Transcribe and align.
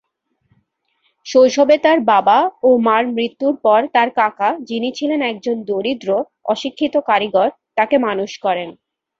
শৈশবে 1.25 1.75
তার 1.77 1.99
বাবা 2.11 2.37
ও 2.63 2.69
মার 2.85 3.03
মৃত্যুর 3.15 3.53
পর 3.65 3.79
তার 3.95 4.09
কাকা, 4.19 4.49
যিনি 4.69 4.89
ছিলেন 4.97 5.21
একজন 5.31 5.55
দরিদ্র, 5.69 6.09
অশিক্ষিত 6.45 6.95
কারিগর, 7.09 7.47
তাকে 7.77 7.95
মানুষ 8.07 8.31
করেন। 8.45 8.69